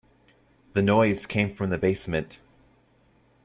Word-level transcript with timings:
The 0.73 0.81
noise 0.81 1.27
came 1.27 1.53
from 1.53 1.69
the 1.69 1.77
basement. 1.77 2.39